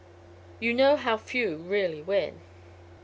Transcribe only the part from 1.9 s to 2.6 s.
win."